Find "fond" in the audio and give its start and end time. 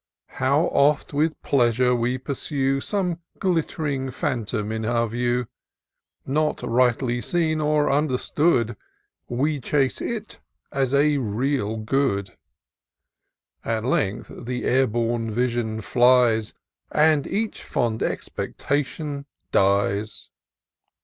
17.61-18.01